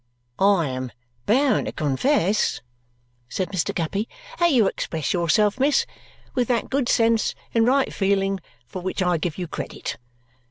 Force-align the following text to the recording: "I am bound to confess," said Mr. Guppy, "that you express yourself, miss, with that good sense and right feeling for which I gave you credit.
"I 0.39 0.67
am 0.69 0.91
bound 1.27 1.67
to 1.67 1.71
confess," 1.71 2.59
said 3.29 3.49
Mr. 3.49 3.71
Guppy, 3.71 4.09
"that 4.39 4.51
you 4.51 4.65
express 4.65 5.13
yourself, 5.13 5.59
miss, 5.59 5.85
with 6.33 6.47
that 6.47 6.71
good 6.71 6.89
sense 6.89 7.35
and 7.53 7.67
right 7.67 7.93
feeling 7.93 8.39
for 8.65 8.81
which 8.81 9.03
I 9.03 9.17
gave 9.19 9.37
you 9.37 9.47
credit. 9.47 9.97